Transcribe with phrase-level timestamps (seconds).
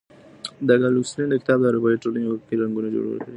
[0.67, 3.29] د اګوستين کتاب د اروپايي ټولنو حقوقي رکنونه جوړ کړي دي.